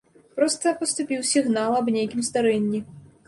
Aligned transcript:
Проста 0.37 0.71
паступіў 0.79 1.21
сігнал 1.33 1.77
аб 1.81 1.93
нейкім 1.99 2.25
здарэнні. 2.31 2.79